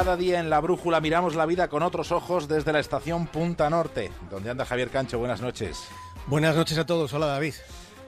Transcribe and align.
Cada 0.00 0.16
día 0.16 0.40
en 0.40 0.48
la 0.48 0.60
brújula 0.60 0.98
miramos 1.02 1.34
la 1.34 1.44
vida 1.44 1.68
con 1.68 1.82
otros 1.82 2.10
ojos 2.10 2.48
desde 2.48 2.72
la 2.72 2.80
estación 2.80 3.26
Punta 3.26 3.68
Norte, 3.68 4.10
donde 4.30 4.48
anda 4.48 4.64
Javier 4.64 4.88
Cancho. 4.88 5.18
Buenas 5.18 5.42
noches. 5.42 5.76
Buenas 6.26 6.56
noches 6.56 6.78
a 6.78 6.86
todos. 6.86 7.12
Hola 7.12 7.26
David. 7.26 7.52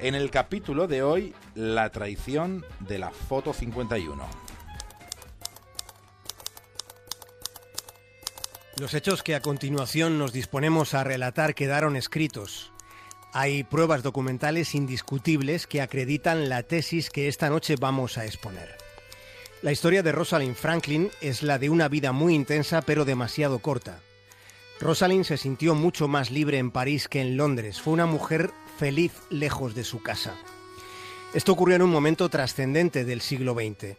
En 0.01 0.15
el 0.15 0.31
capítulo 0.31 0.89
de 0.89 1.03
hoy, 1.03 1.35
la 1.55 1.91
traición 1.91 2.65
de 2.81 2.99
la 2.99 3.11
foto 3.11 3.53
51. 3.53 4.27
Los 8.79 8.95
hechos 8.95 9.23
que 9.23 9.35
a 9.35 9.43
continuación 9.43 10.19
nos 10.19 10.33
disponemos 10.33 10.95
a 10.95 11.05
relatar 11.05 11.55
quedaron 11.55 11.97
escritos. 11.97 12.73
Hay 13.35 13.65
pruebas 13.65 14.03
documentales 14.03 14.75
indiscutibles 14.75 15.67
que 15.67 15.83
acreditan 15.83 16.49
la 16.49 16.63
tesis 16.63 17.11
que 17.11 17.29
esta 17.29 17.51
noche 17.51 17.75
vamos 17.79 18.17
a 18.17 18.25
exponer. 18.25 18.82
La 19.63 19.71
historia 19.71 20.03
de 20.03 20.11
Rosalind 20.11 20.57
Franklin 20.57 21.09
es 21.21 21.45
la 21.45 21.57
de 21.57 21.71
una 21.71 21.89
vida 21.89 22.11
muy 22.11 22.35
intensa 22.35 22.83
pero 22.83 23.05
demasiado 23.05 23.61
corta. 23.61 24.01
Rosalind 24.81 25.25
se 25.25 25.37
sintió 25.37 25.77
mucho 25.77 26.09
más 26.09 26.33
libre 26.33 26.59
en 26.59 26.73
París 26.73 27.07
que 27.07 27.21
en 27.21 27.37
Londres. 27.37 27.81
Fue 27.81 27.93
una 27.93 28.07
mujer 28.07 28.51
feliz 28.77 29.13
lejos 29.31 29.77
de 29.77 29.85
su 29.85 30.03
casa. 30.03 30.35
Esto 31.33 31.53
ocurrió 31.53 31.77
en 31.77 31.83
un 31.83 31.91
momento 31.91 32.29
trascendente 32.29 33.05
del 33.05 33.21
siglo 33.21 33.55
XX. 33.55 33.97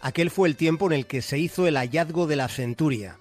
Aquel 0.00 0.30
fue 0.30 0.48
el 0.48 0.54
tiempo 0.54 0.86
en 0.86 0.92
el 0.92 1.06
que 1.06 1.22
se 1.22 1.40
hizo 1.40 1.66
el 1.66 1.76
hallazgo 1.76 2.28
de 2.28 2.36
la 2.36 2.46
centuria, 2.46 3.18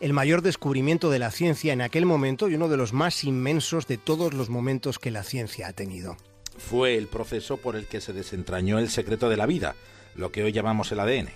el 0.00 0.14
mayor 0.14 0.40
descubrimiento 0.40 1.10
de 1.10 1.18
la 1.18 1.30
ciencia 1.30 1.74
en 1.74 1.82
aquel 1.82 2.06
momento 2.06 2.48
y 2.48 2.54
uno 2.54 2.68
de 2.68 2.78
los 2.78 2.94
más 2.94 3.24
inmensos 3.24 3.86
de 3.86 3.98
todos 3.98 4.32
los 4.32 4.48
momentos 4.48 4.98
que 4.98 5.10
la 5.10 5.22
ciencia 5.22 5.68
ha 5.68 5.74
tenido. 5.74 6.16
Fue 6.56 6.96
el 6.96 7.08
proceso 7.08 7.58
por 7.58 7.76
el 7.76 7.84
que 7.84 8.00
se 8.00 8.14
desentrañó 8.14 8.78
el 8.78 8.88
secreto 8.88 9.28
de 9.28 9.36
la 9.36 9.44
vida, 9.44 9.76
lo 10.16 10.32
que 10.32 10.42
hoy 10.42 10.52
llamamos 10.52 10.90
el 10.92 11.00
ADN. 11.00 11.28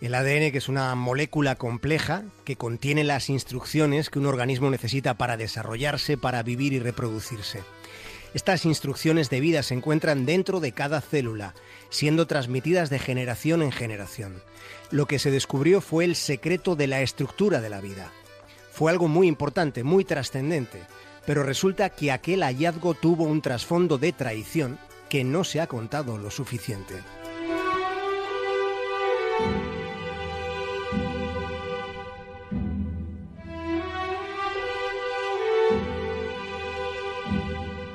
El 0.00 0.14
ADN, 0.14 0.52
que 0.52 0.58
es 0.58 0.68
una 0.68 0.94
molécula 0.94 1.56
compleja 1.56 2.22
que 2.44 2.56
contiene 2.56 3.02
las 3.02 3.28
instrucciones 3.28 4.10
que 4.10 4.18
un 4.18 4.26
organismo 4.26 4.70
necesita 4.70 5.14
para 5.14 5.36
desarrollarse, 5.36 6.16
para 6.16 6.42
vivir 6.42 6.72
y 6.72 6.78
reproducirse. 6.78 7.62
Estas 8.34 8.64
instrucciones 8.64 9.30
de 9.30 9.40
vida 9.40 9.62
se 9.62 9.74
encuentran 9.74 10.26
dentro 10.26 10.60
de 10.60 10.72
cada 10.72 11.00
célula, 11.00 11.54
siendo 11.90 12.26
transmitidas 12.26 12.90
de 12.90 12.98
generación 12.98 13.62
en 13.62 13.72
generación. 13.72 14.42
Lo 14.90 15.06
que 15.06 15.18
se 15.18 15.30
descubrió 15.30 15.80
fue 15.80 16.04
el 16.04 16.14
secreto 16.14 16.76
de 16.76 16.86
la 16.86 17.00
estructura 17.00 17.60
de 17.60 17.70
la 17.70 17.80
vida. 17.80 18.12
Fue 18.70 18.92
algo 18.92 19.08
muy 19.08 19.26
importante, 19.26 19.82
muy 19.82 20.04
trascendente, 20.04 20.82
pero 21.26 21.42
resulta 21.42 21.90
que 21.90 22.12
aquel 22.12 22.42
hallazgo 22.42 22.94
tuvo 22.94 23.24
un 23.24 23.42
trasfondo 23.42 23.98
de 23.98 24.12
traición 24.12 24.78
que 25.08 25.24
no 25.24 25.42
se 25.42 25.60
ha 25.60 25.66
contado 25.66 26.18
lo 26.18 26.30
suficiente. 26.30 26.94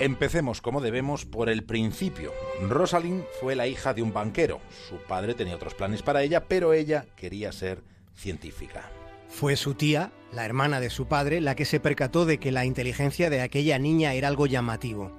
Empecemos 0.03 0.59
como 0.59 0.81
debemos 0.81 1.23
por 1.23 1.47
el 1.47 1.63
principio. 1.63 2.33
Rosalind 2.67 3.23
fue 3.39 3.55
la 3.55 3.67
hija 3.67 3.93
de 3.93 4.01
un 4.01 4.11
banquero. 4.11 4.59
Su 4.89 4.97
padre 4.97 5.33
tenía 5.33 5.55
otros 5.55 5.75
planes 5.75 6.01
para 6.01 6.23
ella, 6.23 6.43
pero 6.43 6.73
ella 6.73 7.05
quería 7.15 7.53
ser 7.53 7.81
científica. 8.13 8.91
Fue 9.29 9.55
su 9.55 9.75
tía, 9.75 10.11
la 10.33 10.43
hermana 10.43 10.81
de 10.81 10.89
su 10.89 11.07
padre, 11.07 11.39
la 11.39 11.55
que 11.55 11.63
se 11.63 11.79
percató 11.79 12.25
de 12.25 12.37
que 12.37 12.51
la 12.51 12.65
inteligencia 12.65 13.29
de 13.29 13.39
aquella 13.39 13.79
niña 13.79 14.13
era 14.13 14.27
algo 14.27 14.45
llamativo. 14.45 15.13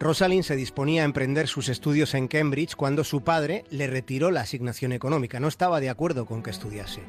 Rosalind 0.00 0.42
se 0.42 0.56
disponía 0.56 1.02
a 1.02 1.04
emprender 1.04 1.46
sus 1.46 1.68
estudios 1.68 2.12
en 2.14 2.26
Cambridge 2.26 2.74
cuando 2.74 3.04
su 3.04 3.22
padre 3.22 3.62
le 3.70 3.86
retiró 3.86 4.32
la 4.32 4.40
asignación 4.40 4.90
económica. 4.90 5.38
No 5.38 5.46
estaba 5.46 5.78
de 5.78 5.90
acuerdo 5.90 6.26
con 6.26 6.42
que 6.42 6.50
estudiase. 6.50 7.02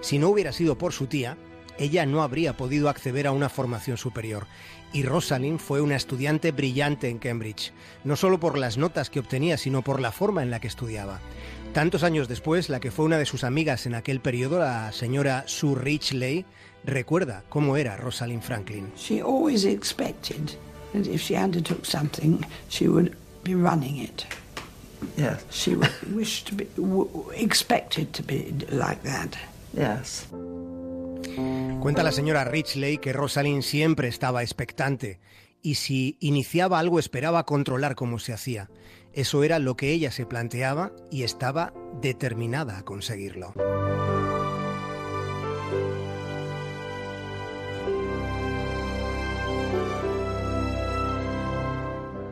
Si 0.00 0.18
no 0.18 0.28
hubiera 0.28 0.50
sido 0.50 0.76
por 0.76 0.92
su 0.92 1.06
tía, 1.06 1.38
ella 1.78 2.06
no 2.06 2.22
habría 2.22 2.56
podido 2.56 2.88
acceder 2.88 3.26
a 3.26 3.32
una 3.32 3.48
formación 3.48 3.96
superior. 3.96 4.46
Y 4.92 5.02
Rosalind 5.02 5.58
fue 5.58 5.80
una 5.80 5.96
estudiante 5.96 6.52
brillante 6.52 7.08
en 7.08 7.18
Cambridge, 7.18 7.72
no 8.04 8.14
solo 8.16 8.38
por 8.38 8.56
las 8.56 8.78
notas 8.78 9.10
que 9.10 9.18
obtenía, 9.18 9.56
sino 9.56 9.82
por 9.82 10.00
la 10.00 10.12
forma 10.12 10.42
en 10.42 10.50
la 10.50 10.60
que 10.60 10.68
estudiaba. 10.68 11.20
Tantos 11.72 12.04
años 12.04 12.28
después, 12.28 12.68
la 12.68 12.78
que 12.78 12.92
fue 12.92 13.04
una 13.04 13.18
de 13.18 13.26
sus 13.26 13.42
amigas 13.42 13.86
en 13.86 13.96
aquel 13.96 14.20
periodo, 14.20 14.60
la 14.60 14.92
señora 14.92 15.42
Sue 15.48 15.74
Richley, 15.74 16.44
recuerda 16.84 17.42
cómo 17.48 17.76
era 17.76 17.96
Rosalind 17.96 18.42
Franklin. 18.42 18.92
She 18.96 19.20
always 19.20 19.64
expected 19.64 20.52
that 20.92 21.06
if 21.06 21.20
she 21.20 21.36
undertook 21.36 21.84
something, 21.84 22.46
she 22.68 22.86
would 22.86 23.16
be 23.42 23.56
running 23.56 23.96
it. 23.96 24.24
Yes. 25.16 25.44
She 25.50 25.74
would 25.74 25.90
wish 26.14 26.44
to 26.44 26.54
be, 26.54 26.66
expected 27.34 28.12
to 28.14 28.22
be 28.22 28.54
like 28.70 29.02
that. 29.02 29.36
Yes. 29.72 30.26
Cuenta 31.84 32.02
la 32.02 32.12
señora 32.12 32.44
Richley 32.44 32.96
que 32.96 33.12
Rosalind 33.12 33.62
siempre 33.62 34.08
estaba 34.08 34.40
expectante 34.40 35.20
y 35.60 35.74
si 35.74 36.16
iniciaba 36.18 36.78
algo 36.78 36.98
esperaba 36.98 37.44
controlar 37.44 37.94
cómo 37.94 38.18
se 38.18 38.32
hacía. 38.32 38.70
Eso 39.12 39.44
era 39.44 39.58
lo 39.58 39.76
que 39.76 39.90
ella 39.90 40.10
se 40.10 40.24
planteaba 40.24 40.92
y 41.10 41.24
estaba 41.24 41.74
determinada 42.00 42.78
a 42.78 42.84
conseguirlo. 42.86 43.52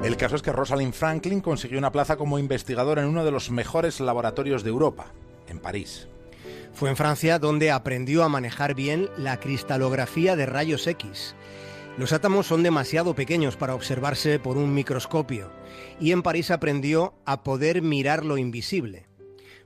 El 0.03 0.17
caso 0.17 0.37
es 0.37 0.41
que 0.41 0.53
Rosalind 0.53 0.95
Franklin 0.95 1.43
consiguió 1.43 1.77
una 1.77 1.93
plaza 1.93 2.17
como 2.17 2.39
investigadora 2.39 3.03
en 3.03 3.09
uno 3.09 3.23
de 3.23 3.33
los 3.33 3.51
mejores 3.51 4.01
laboratorios 4.01 4.63
de 4.63 4.71
Europa, 4.71 5.13
en 5.47 5.59
París. 5.59 6.09
Fue 6.73 6.91
en 6.91 6.97
Francia 6.97 7.39
donde 7.39 7.71
aprendió 7.71 8.25
a 8.25 8.29
manejar 8.29 8.75
bien 8.75 9.09
la 9.17 9.39
cristalografía 9.39 10.37
de 10.37 10.47
rayos 10.47 10.87
X. 10.87 11.35
Los 11.99 12.13
átomos 12.13 12.47
son 12.47 12.63
demasiado 12.63 13.15
pequeños 13.15 13.57
para 13.57 13.75
observarse 13.75 14.39
por 14.39 14.57
un 14.57 14.73
microscopio 14.73 15.51
y 16.01 16.13
en 16.13 16.23
París 16.23 16.51
aprendió 16.51 17.15
a 17.27 17.43
poder 17.43 17.83
mirar 17.83 18.25
lo 18.25 18.39
invisible. 18.39 19.07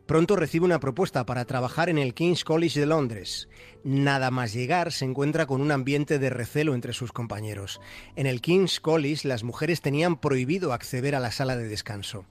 Pronto 0.06 0.36
recibe 0.36 0.64
una 0.64 0.78
propuesta 0.78 1.26
para 1.26 1.44
trabajar 1.44 1.88
en 1.88 1.98
el 1.98 2.14
King's 2.14 2.44
College 2.44 2.78
de 2.78 2.86
Londres. 2.86 3.48
Nada 3.82 4.30
más 4.30 4.52
llegar 4.52 4.92
se 4.92 5.04
encuentra 5.04 5.46
con 5.46 5.60
un 5.60 5.72
ambiente 5.72 6.20
de 6.20 6.30
recelo 6.30 6.74
entre 6.74 6.92
sus 6.92 7.10
compañeros. 7.10 7.80
En 8.14 8.26
el 8.26 8.40
King's 8.40 8.78
College 8.78 9.26
las 9.26 9.42
mujeres 9.42 9.80
tenían 9.80 10.20
prohibido 10.20 10.72
acceder 10.72 11.16
a 11.16 11.20
la 11.20 11.32
sala 11.32 11.56
de 11.56 11.68
descanso. 11.68 12.24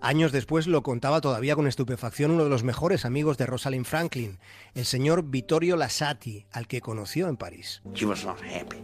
Años 0.00 0.32
después 0.32 0.66
lo 0.66 0.82
contaba 0.82 1.20
todavía 1.20 1.54
con 1.56 1.66
estupefacción 1.66 2.30
uno 2.32 2.44
de 2.44 2.50
los 2.50 2.62
mejores 2.62 3.04
amigos 3.04 3.38
de 3.38 3.46
Rosalind 3.46 3.86
Franklin, 3.86 4.38
el 4.74 4.84
señor 4.84 5.24
Vittorio 5.24 5.76
Lasati, 5.76 6.46
al 6.52 6.66
que 6.66 6.80
conoció 6.80 7.28
en 7.28 7.36
París. 7.36 7.82
She 7.94 8.06
was 8.06 8.24
not 8.24 8.38
happy 8.40 8.78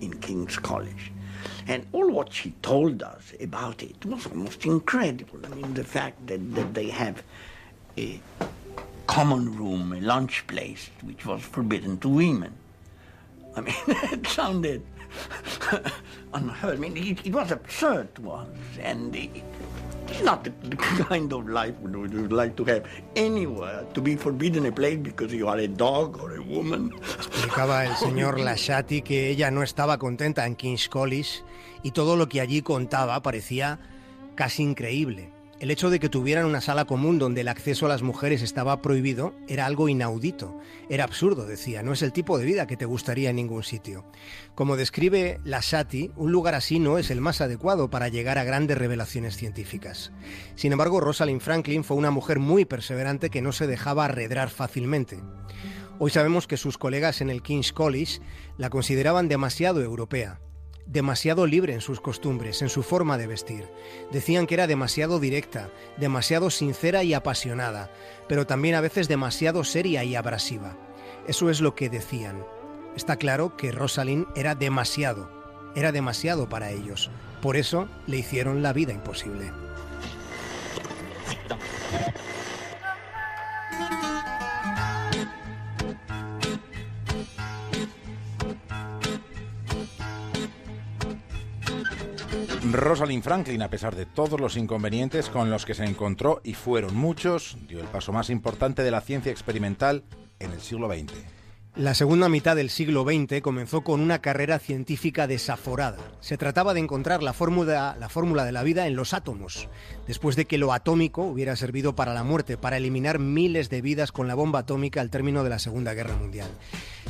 in 0.00 0.18
King's 0.20 0.58
College. 0.58 1.12
And 1.68 1.86
all 1.92 2.10
what 2.10 2.32
she 2.32 2.52
told 2.62 3.02
us 3.02 3.34
about 3.40 3.82
it 3.82 4.04
was 4.04 4.26
almost 4.26 4.64
incredible. 4.64 5.40
I 5.44 5.54
mean, 5.54 5.74
the 5.74 5.84
fact 5.84 6.26
that, 6.26 6.40
that 6.54 6.74
they 6.74 6.90
have 6.90 7.22
a 7.96 8.20
common 9.06 9.56
room, 9.56 9.92
a 9.92 10.00
lunch 10.00 10.46
place, 10.46 10.90
which 11.02 11.24
was 11.26 11.42
forbidden 11.42 11.98
to 11.98 12.08
women. 12.08 12.52
I 13.56 13.60
mean, 13.62 13.74
it 13.86 14.26
sounded 14.26 14.82
unheard. 16.34 16.76
I 16.76 16.80
mean, 16.80 16.96
it, 16.96 17.26
it 17.26 17.32
was 17.32 17.50
absurd 17.50 18.14
to 18.16 18.30
us. 18.30 18.48
And 18.82 19.14
it, 19.14 19.30
it's 20.08 20.22
not 20.22 20.44
the, 20.44 20.52
the 20.68 20.76
kind 20.76 21.32
of 21.32 21.48
life 21.48 21.74
we 21.80 21.90
would 21.90 22.32
like 22.32 22.56
to 22.56 22.64
have 22.64 22.84
anywhere, 23.16 23.84
to 23.94 24.00
be 24.00 24.16
forbidden 24.16 24.66
a 24.66 24.72
place 24.72 24.98
because 24.98 25.32
you 25.32 25.48
are 25.48 25.58
a 25.58 25.68
dog 25.68 26.20
or 26.20 26.36
a 26.36 26.42
woman. 26.42 26.92
Explicaba 26.92 27.84
el 27.86 27.96
señor 27.96 28.40
Lasati 28.40 29.02
que 29.02 29.30
ella 29.30 29.50
no 29.50 29.62
estaba 29.62 29.98
contenta 29.98 30.46
en 30.46 30.56
King's 30.56 30.88
College 30.88 31.42
y 31.82 31.92
todo 31.92 32.16
lo 32.16 32.28
que 32.28 32.40
allí 32.40 32.62
contaba 32.62 33.22
parecía 33.22 33.78
casi 34.34 34.62
increíble. 34.62 35.32
El 35.60 35.70
hecho 35.70 35.90
de 35.90 36.00
que 36.00 36.08
tuvieran 36.08 36.46
una 36.46 36.62
sala 36.62 36.86
común 36.86 37.18
donde 37.18 37.42
el 37.42 37.48
acceso 37.48 37.84
a 37.84 37.90
las 37.90 38.00
mujeres 38.00 38.40
estaba 38.40 38.80
prohibido 38.80 39.34
era 39.46 39.66
algo 39.66 39.90
inaudito. 39.90 40.58
Era 40.88 41.04
absurdo, 41.04 41.44
decía, 41.44 41.82
no 41.82 41.92
es 41.92 42.00
el 42.00 42.14
tipo 42.14 42.38
de 42.38 42.46
vida 42.46 42.66
que 42.66 42.78
te 42.78 42.86
gustaría 42.86 43.28
en 43.28 43.36
ningún 43.36 43.62
sitio. 43.62 44.06
Como 44.54 44.78
describe 44.78 45.38
Lasati, 45.44 46.12
un 46.16 46.32
lugar 46.32 46.54
así 46.54 46.78
no 46.78 46.96
es 46.96 47.10
el 47.10 47.20
más 47.20 47.42
adecuado 47.42 47.90
para 47.90 48.08
llegar 48.08 48.38
a 48.38 48.44
grandes 48.44 48.78
revelaciones 48.78 49.36
científicas. 49.36 50.12
Sin 50.54 50.72
embargo, 50.72 50.98
Rosalind 50.98 51.42
Franklin 51.42 51.84
fue 51.84 51.98
una 51.98 52.10
mujer 52.10 52.38
muy 52.38 52.64
perseverante 52.64 53.28
que 53.28 53.42
no 53.42 53.52
se 53.52 53.66
dejaba 53.66 54.06
arredrar 54.06 54.48
fácilmente. 54.48 55.20
Hoy 55.98 56.10
sabemos 56.10 56.46
que 56.46 56.56
sus 56.56 56.78
colegas 56.78 57.20
en 57.20 57.28
el 57.28 57.42
King's 57.42 57.74
College 57.74 58.22
la 58.56 58.70
consideraban 58.70 59.28
demasiado 59.28 59.82
europea, 59.82 60.40
demasiado 60.90 61.46
libre 61.46 61.72
en 61.72 61.80
sus 61.80 62.00
costumbres, 62.00 62.62
en 62.62 62.68
su 62.68 62.82
forma 62.82 63.16
de 63.16 63.28
vestir. 63.28 63.68
Decían 64.10 64.46
que 64.46 64.54
era 64.54 64.66
demasiado 64.66 65.20
directa, 65.20 65.70
demasiado 65.98 66.50
sincera 66.50 67.04
y 67.04 67.14
apasionada, 67.14 67.90
pero 68.28 68.46
también 68.46 68.74
a 68.74 68.80
veces 68.80 69.06
demasiado 69.06 69.62
seria 69.62 70.02
y 70.02 70.16
abrasiva. 70.16 70.76
Eso 71.28 71.48
es 71.48 71.60
lo 71.60 71.74
que 71.74 71.90
decían. 71.90 72.44
Está 72.96 73.16
claro 73.16 73.56
que 73.56 73.70
Rosalind 73.70 74.26
era 74.34 74.56
demasiado, 74.56 75.30
era 75.76 75.92
demasiado 75.92 76.48
para 76.48 76.70
ellos. 76.70 77.10
Por 77.40 77.56
eso 77.56 77.88
le 78.06 78.18
hicieron 78.18 78.62
la 78.62 78.72
vida 78.72 78.92
imposible. 78.92 79.52
Rosalind 92.90 93.22
Franklin, 93.22 93.62
a 93.62 93.70
pesar 93.70 93.94
de 93.94 94.04
todos 94.04 94.40
los 94.40 94.56
inconvenientes 94.56 95.28
con 95.28 95.48
los 95.48 95.64
que 95.64 95.74
se 95.74 95.84
encontró, 95.84 96.40
y 96.42 96.54
fueron 96.54 96.96
muchos, 96.96 97.56
dio 97.68 97.78
el 97.78 97.86
paso 97.86 98.10
más 98.10 98.30
importante 98.30 98.82
de 98.82 98.90
la 98.90 99.00
ciencia 99.00 99.30
experimental 99.30 100.02
en 100.40 100.50
el 100.50 100.60
siglo 100.60 100.92
XX. 100.92 101.12
La 101.76 101.94
segunda 101.94 102.28
mitad 102.28 102.56
del 102.56 102.68
siglo 102.68 103.04
XX 103.04 103.42
comenzó 103.42 103.82
con 103.82 104.00
una 104.00 104.20
carrera 104.20 104.58
científica 104.58 105.28
desaforada. 105.28 105.98
Se 106.18 106.36
trataba 106.36 106.74
de 106.74 106.80
encontrar 106.80 107.22
la 107.22 107.32
fórmula, 107.32 107.96
la 107.96 108.08
fórmula 108.08 108.44
de 108.44 108.50
la 108.50 108.64
vida 108.64 108.88
en 108.88 108.96
los 108.96 109.14
átomos, 109.14 109.68
después 110.08 110.34
de 110.34 110.46
que 110.46 110.58
lo 110.58 110.72
atómico 110.72 111.22
hubiera 111.22 111.54
servido 111.54 111.94
para 111.94 112.12
la 112.12 112.24
muerte, 112.24 112.56
para 112.56 112.78
eliminar 112.78 113.20
miles 113.20 113.70
de 113.70 113.82
vidas 113.82 114.10
con 114.10 114.26
la 114.26 114.34
bomba 114.34 114.58
atómica 114.58 115.00
al 115.00 115.10
término 115.10 115.44
de 115.44 115.50
la 115.50 115.60
Segunda 115.60 115.94
Guerra 115.94 116.16
Mundial. 116.16 116.50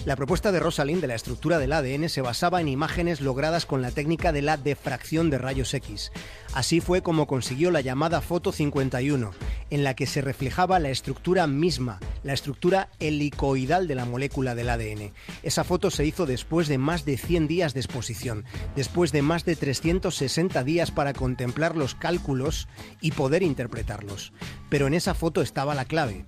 La 0.07 0.17
propuesta 0.17 0.51
de 0.51 0.61
Rosalind 0.61 1.03
de 1.03 1.07
la 1.09 1.15
estructura 1.15 1.59
del 1.59 1.73
ADN 1.75 2.09
se 2.09 2.23
basaba 2.23 2.61
en 2.63 2.69
imágenes 2.69 3.21
logradas 3.21 3.67
con 3.67 3.83
la 3.83 3.91
técnica 3.91 4.33
de 4.33 4.41
la 4.41 4.57
defracción 4.57 5.29
de 5.29 5.37
rayos 5.37 5.75
X. 5.75 6.11
Así 6.55 6.81
fue 6.81 7.03
como 7.03 7.27
consiguió 7.27 7.71
la 7.71 7.83
llamada 7.83 8.23
foto 8.23 8.51
51, 8.51 9.31
en 9.69 9.85
la 9.85 9.95
que 9.95 10.07
se 10.07 10.23
reflejaba 10.23 10.79
la 10.79 10.89
estructura 10.89 11.47
misma, 11.47 12.01
la 12.23 12.33
estructura 12.33 12.89
helicoidal 12.99 13.87
de 13.89 13.95
la 13.95 14.07
molécula 14.07 14.55
del 14.55 14.71
ADN. 14.71 15.13
Esa 15.43 15.65
foto 15.65 15.91
se 15.91 16.07
hizo 16.07 16.25
después 16.25 16.67
de 16.69 16.79
más 16.79 17.05
de 17.05 17.19
100 17.19 17.47
días 17.47 17.75
de 17.75 17.81
exposición, 17.81 18.45
después 18.77 19.13
de 19.13 19.21
más 19.21 19.45
de 19.45 19.55
360 19.55 20.65
días 20.65 20.91
para 20.91 21.13
contemplar 21.13 21.77
los 21.77 21.95
cálculos 21.95 22.69
y 23.03 23.13
poder 23.13 23.43
interpretarlos. 23.43 24.33
Pero 24.71 24.87
en 24.87 24.95
esa 24.95 25.13
foto 25.13 25.43
estaba 25.43 25.75
la 25.75 25.85
clave. 25.85 26.25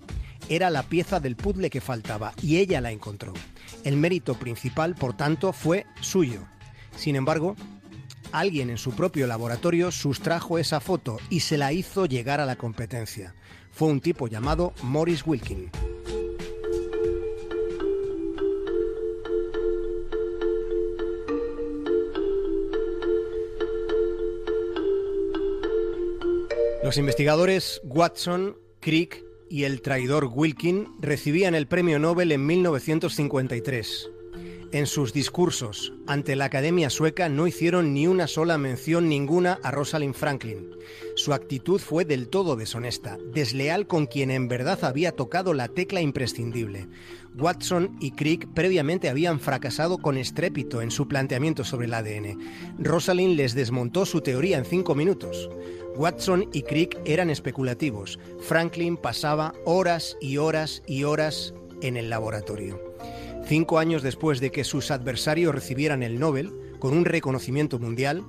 Era 0.48 0.70
la 0.70 0.82
pieza 0.82 1.20
del 1.20 1.36
puzzle 1.36 1.70
que 1.70 1.80
faltaba 1.80 2.32
y 2.42 2.58
ella 2.58 2.80
la 2.80 2.90
encontró. 2.90 3.32
El 3.84 3.96
mérito 3.96 4.34
principal, 4.34 4.94
por 4.94 5.16
tanto, 5.16 5.52
fue 5.52 5.86
suyo. 6.00 6.40
Sin 6.96 7.16
embargo, 7.16 7.56
alguien 8.30 8.70
en 8.70 8.78
su 8.78 8.92
propio 8.92 9.26
laboratorio 9.26 9.90
sustrajo 9.90 10.58
esa 10.58 10.80
foto 10.80 11.18
y 11.30 11.40
se 11.40 11.58
la 11.58 11.72
hizo 11.72 12.06
llegar 12.06 12.40
a 12.40 12.46
la 12.46 12.56
competencia. 12.56 13.34
Fue 13.72 13.88
un 13.88 14.00
tipo 14.00 14.28
llamado 14.28 14.72
Morris 14.82 15.26
Wilkin. 15.26 15.70
Los 26.84 26.98
investigadores 26.98 27.80
Watson, 27.84 28.56
Crick 28.80 29.24
y 29.52 29.64
el 29.64 29.82
traidor 29.82 30.30
Wilkin 30.32 30.88
recibían 30.98 31.54
el 31.54 31.66
premio 31.66 31.98
Nobel 31.98 32.32
en 32.32 32.46
1953. 32.46 34.21
En 34.72 34.86
sus 34.86 35.12
discursos 35.12 35.92
ante 36.06 36.34
la 36.34 36.46
Academia 36.46 36.88
Sueca 36.88 37.28
no 37.28 37.46
hicieron 37.46 37.92
ni 37.92 38.06
una 38.06 38.26
sola 38.26 38.56
mención 38.56 39.06
ninguna 39.06 39.58
a 39.62 39.70
Rosalind 39.70 40.14
Franklin. 40.14 40.70
Su 41.14 41.34
actitud 41.34 41.78
fue 41.78 42.06
del 42.06 42.28
todo 42.28 42.56
deshonesta, 42.56 43.18
desleal 43.34 43.86
con 43.86 44.06
quien 44.06 44.30
en 44.30 44.48
verdad 44.48 44.82
había 44.82 45.12
tocado 45.12 45.52
la 45.52 45.68
tecla 45.68 46.00
imprescindible. 46.00 46.88
Watson 47.36 47.98
y 48.00 48.12
Crick 48.12 48.48
previamente 48.54 49.10
habían 49.10 49.40
fracasado 49.40 49.98
con 49.98 50.16
estrépito 50.16 50.80
en 50.80 50.90
su 50.90 51.06
planteamiento 51.06 51.64
sobre 51.64 51.84
el 51.84 51.92
ADN. 51.92 52.38
Rosalind 52.78 53.36
les 53.36 53.54
desmontó 53.54 54.06
su 54.06 54.22
teoría 54.22 54.56
en 54.56 54.64
cinco 54.64 54.94
minutos. 54.94 55.50
Watson 55.96 56.48
y 56.54 56.62
Crick 56.62 56.98
eran 57.04 57.28
especulativos. 57.28 58.18
Franklin 58.40 58.96
pasaba 58.96 59.52
horas 59.66 60.16
y 60.22 60.38
horas 60.38 60.82
y 60.86 61.04
horas 61.04 61.52
en 61.82 61.98
el 61.98 62.08
laboratorio. 62.08 62.91
Cinco 63.52 63.78
años 63.78 64.02
después 64.02 64.40
de 64.40 64.50
que 64.50 64.64
sus 64.64 64.90
adversarios 64.90 65.54
recibieran 65.54 66.02
el 66.02 66.18
Nobel, 66.18 66.54
con 66.78 66.96
un 66.96 67.04
reconocimiento 67.04 67.78
mundial, 67.78 68.24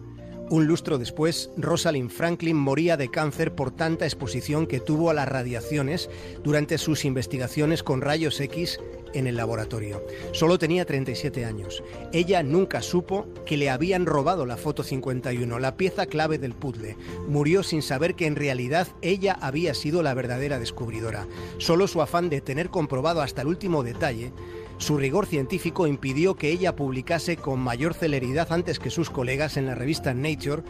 un 0.49 0.67
lustro 0.67 0.97
después, 0.97 1.49
Rosalind 1.55 2.09
Franklin 2.09 2.57
moría 2.57 2.97
de 2.97 3.09
cáncer 3.09 3.55
por 3.55 3.71
tanta 3.71 4.03
exposición 4.03 4.67
que 4.67 4.81
tuvo 4.81 5.09
a 5.09 5.13
las 5.13 5.29
radiaciones 5.29 6.09
durante 6.43 6.77
sus 6.77 7.05
investigaciones 7.05 7.83
con 7.83 8.01
rayos 8.01 8.41
X 8.41 8.81
en 9.13 9.27
el 9.27 9.37
laboratorio. 9.37 10.03
Solo 10.33 10.59
tenía 10.59 10.85
37 10.85 11.45
años. 11.45 11.83
Ella 12.11 12.43
nunca 12.43 12.81
supo 12.81 13.27
que 13.45 13.57
le 13.57 13.69
habían 13.69 14.05
robado 14.05 14.45
la 14.45 14.57
foto 14.57 14.83
51, 14.83 15.57
la 15.59 15.77
pieza 15.77 16.05
clave 16.05 16.37
del 16.37 16.53
puzzle. 16.53 16.97
Murió 17.27 17.63
sin 17.63 17.81
saber 17.81 18.15
que 18.15 18.25
en 18.25 18.35
realidad 18.35 18.87
ella 19.01 19.37
había 19.39 19.73
sido 19.73 20.03
la 20.03 20.13
verdadera 20.13 20.59
descubridora. 20.59 21.27
Solo 21.59 21.87
su 21.87 22.01
afán 22.01 22.29
de 22.29 22.41
tener 22.41 22.69
comprobado 22.69 23.21
hasta 23.21 23.41
el 23.41 23.47
último 23.47 23.83
detalle 23.83 24.33
su 24.83 24.97
rigor 24.97 25.27
científico 25.27 25.87
impidió 25.87 26.35
que 26.35 26.51
ella 26.51 26.75
publicase 26.75 27.37
con 27.37 27.61
mayor 27.61 27.93
celeridad 27.93 28.51
antes 28.51 28.79
que 28.79 28.89
sus 28.89 29.09
colegas 29.09 29.55
en 29.55 29.65
la 29.65 29.75
revista 29.75 30.13
Nature 30.13 30.63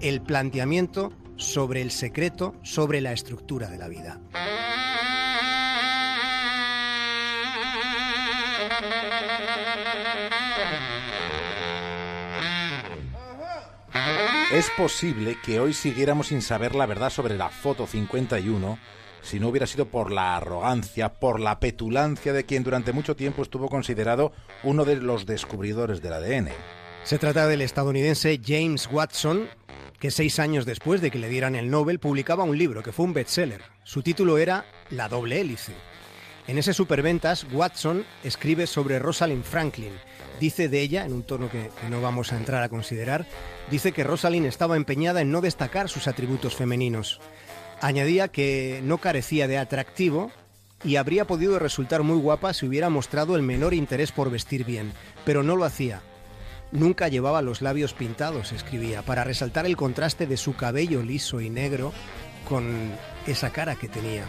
el 0.00 0.20
planteamiento 0.20 1.12
sobre 1.36 1.80
el 1.80 1.92
secreto 1.92 2.56
sobre 2.64 3.00
la 3.00 3.12
estructura 3.12 3.70
de 3.70 3.78
la 3.78 3.86
vida. 3.86 4.20
Es 14.52 14.68
posible 14.76 15.38
que 15.44 15.60
hoy 15.60 15.74
siguiéramos 15.74 16.26
sin 16.26 16.42
saber 16.42 16.74
la 16.74 16.86
verdad 16.86 17.10
sobre 17.10 17.36
la 17.36 17.50
foto 17.50 17.86
51 17.86 18.80
si 19.22 19.40
no 19.40 19.48
hubiera 19.48 19.66
sido 19.66 19.86
por 19.86 20.10
la 20.10 20.36
arrogancia, 20.36 21.14
por 21.14 21.40
la 21.40 21.60
petulancia 21.60 22.32
de 22.32 22.44
quien 22.44 22.62
durante 22.62 22.92
mucho 22.92 23.16
tiempo 23.16 23.42
estuvo 23.42 23.68
considerado 23.68 24.32
uno 24.62 24.84
de 24.84 24.96
los 24.96 25.26
descubridores 25.26 26.02
del 26.02 26.12
ADN. 26.12 26.48
Se 27.04 27.18
trata 27.18 27.46
del 27.46 27.62
estadounidense 27.62 28.40
James 28.44 28.88
Watson, 28.92 29.48
que 29.98 30.10
seis 30.10 30.38
años 30.38 30.66
después 30.66 31.00
de 31.00 31.10
que 31.10 31.18
le 31.18 31.28
dieran 31.28 31.54
el 31.54 31.70
Nobel 31.70 31.98
publicaba 31.98 32.44
un 32.44 32.58
libro 32.58 32.82
que 32.82 32.92
fue 32.92 33.06
un 33.06 33.14
bestseller. 33.14 33.62
Su 33.84 34.02
título 34.02 34.38
era 34.38 34.64
La 34.90 35.08
doble 35.08 35.40
hélice. 35.40 35.72
En 36.46 36.58
ese 36.58 36.74
superventas, 36.74 37.46
Watson 37.52 38.04
escribe 38.24 38.66
sobre 38.66 38.98
Rosalind 38.98 39.44
Franklin. 39.44 39.92
Dice 40.40 40.68
de 40.68 40.80
ella, 40.80 41.04
en 41.04 41.12
un 41.12 41.22
tono 41.22 41.50
que, 41.50 41.70
no 41.88 42.00
vamos 42.00 42.32
a 42.32 42.36
entrar 42.36 42.62
a 42.62 42.68
considerar, 42.68 43.26
dice 43.70 43.92
que 43.92 44.04
Rosalind 44.04 44.46
estaba 44.46 44.76
empeñada 44.76 45.20
en 45.20 45.30
no 45.30 45.42
destacar 45.42 45.88
sus 45.88 46.08
atributos 46.08 46.56
femeninos. 46.56 47.20
Añadía 47.80 48.28
que 48.28 48.80
no 48.84 48.98
carecía 48.98 49.48
de 49.48 49.58
atractivo 49.58 50.30
y 50.84 50.96
habría 50.96 51.26
podido 51.26 51.58
resultar 51.58 52.02
muy 52.02 52.18
guapa 52.18 52.52
si 52.52 52.66
hubiera 52.66 52.90
mostrado 52.90 53.36
el 53.36 53.42
menor 53.42 53.74
interés 53.74 54.12
por 54.12 54.30
vestir 54.30 54.64
bien, 54.64 54.92
pero 55.24 55.42
no 55.42 55.56
lo 55.56 55.64
hacía. 55.64 56.02
Nunca 56.72 57.08
llevaba 57.08 57.42
los 57.42 57.62
labios 57.62 57.94
pintados, 57.94 58.52
escribía, 58.52 59.02
para 59.02 59.24
resaltar 59.24 59.66
el 59.66 59.76
contraste 59.76 60.26
de 60.26 60.36
su 60.36 60.54
cabello 60.54 61.02
liso 61.02 61.40
y 61.40 61.50
negro 61.50 61.92
con 62.48 62.92
esa 63.26 63.50
cara 63.50 63.74
que 63.74 63.88
tenía. 63.88 64.24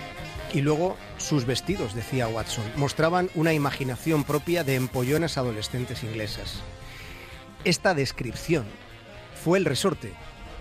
Y 0.53 0.61
luego 0.61 0.97
sus 1.17 1.45
vestidos, 1.45 1.93
decía 1.93 2.27
Watson, 2.27 2.65
mostraban 2.75 3.29
una 3.35 3.53
imaginación 3.53 4.23
propia 4.23 4.63
de 4.63 4.75
empollonas 4.75 5.37
adolescentes 5.37 6.03
inglesas. 6.03 6.61
Esta 7.63 7.93
descripción 7.93 8.65
fue 9.43 9.59
el 9.59 9.65
resorte. 9.65 10.13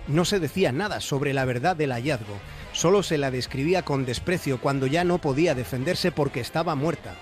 No 0.07 0.23
se 0.23 0.39
decía 0.39 0.71
nada 0.71 1.01
sobre 1.01 1.33
la 1.33 1.45
verdad 1.45 1.75
del 1.75 1.91
hallazgo, 1.91 2.37
solo 2.81 3.03
se 3.03 3.19
la 3.19 3.29
describía 3.29 3.83
con 3.85 4.05
desprecio 4.05 4.59
cuando 4.59 4.87
ya 4.87 5.03
no 5.03 5.19
podía 5.19 5.53
defenderse 5.53 6.11
porque 6.11 6.39
estaba 6.39 6.73
muerta. 6.73 7.13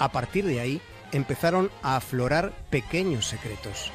A 0.00 0.10
partir 0.10 0.44
de 0.44 0.58
ahí 0.58 0.80
empezaron 1.12 1.70
a 1.84 1.94
aflorar 1.94 2.52
pequeños 2.70 3.24
secretos, 3.24 3.92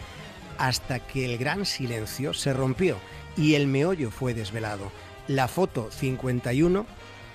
hasta 0.57 1.01
que 1.01 1.25
el 1.25 1.37
gran 1.37 1.65
silencio 1.65 2.33
se 2.33 2.53
rompió 2.53 2.95
y 3.35 3.55
el 3.55 3.67
meollo 3.67 4.09
fue 4.09 4.33
desvelado. 4.33 4.89
La 5.27 5.49
foto 5.49 5.91
51 5.91 6.85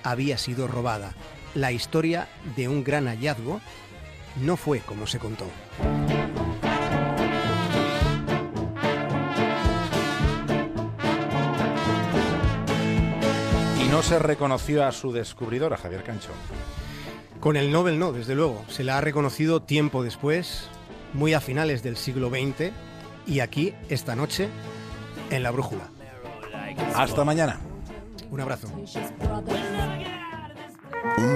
había 0.01 0.39
sido 0.39 0.67
robada. 0.67 1.13
La 1.53 1.71
historia 1.71 2.29
de 2.55 2.69
un 2.69 2.83
gran 2.83 3.05
hallazgo 3.05 3.61
no 4.41 4.57
fue 4.57 4.79
como 4.79 5.05
se 5.05 5.19
contó. 5.19 5.45
Y 13.87 13.89
no 13.89 14.03
se 14.03 14.19
reconoció 14.19 14.85
a 14.85 14.91
su 14.91 15.13
descubridora, 15.13 15.77
Javier 15.77 16.03
Cancho. 16.03 16.31
Con 17.39 17.55
el 17.55 17.71
Nobel 17.71 17.99
no, 17.99 18.11
desde 18.11 18.35
luego. 18.35 18.65
Se 18.67 18.83
la 18.83 18.97
ha 18.97 19.01
reconocido 19.01 19.61
tiempo 19.61 20.03
después, 20.03 20.67
muy 21.13 21.33
a 21.33 21.39
finales 21.39 21.83
del 21.83 21.95
siglo 21.95 22.29
XX, 22.29 22.73
y 23.25 23.39
aquí, 23.39 23.73
esta 23.87 24.13
noche, 24.13 24.49
en 25.29 25.41
la 25.41 25.51
brújula. 25.51 25.89
Hasta 26.95 27.23
mañana. 27.23 27.61
Un 28.29 28.41
abrazo. 28.41 28.67